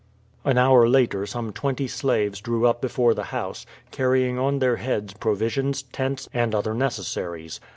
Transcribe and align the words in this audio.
An 0.43 0.57
hour 0.57 0.89
later 0.89 1.27
some 1.27 1.51
twenty 1.53 1.87
slaves 1.87 2.41
drew 2.41 2.65
up 2.65 2.81
before 2.81 3.13
the 3.13 3.25
house, 3.25 3.67
carrying 3.91 4.39
on 4.39 4.57
their 4.57 4.77
heads 4.77 5.13
provisions, 5.13 5.83
tents, 5.83 6.27
and 6.33 6.55
other 6.55 6.73
necessaries. 6.73 7.59